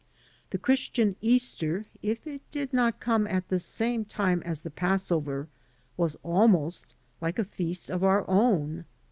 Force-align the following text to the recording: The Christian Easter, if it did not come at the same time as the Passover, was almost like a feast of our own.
The 0.49 0.57
Christian 0.57 1.15
Easter, 1.21 1.85
if 2.01 2.25
it 2.25 2.41
did 2.49 2.73
not 2.73 2.99
come 2.99 3.27
at 3.27 3.49
the 3.49 3.59
same 3.59 4.03
time 4.03 4.41
as 4.41 4.61
the 4.61 4.71
Passover, 4.71 5.47
was 5.95 6.17
almost 6.23 6.95
like 7.21 7.37
a 7.37 7.45
feast 7.45 7.91
of 7.91 8.03
our 8.03 8.27
own. 8.27 8.85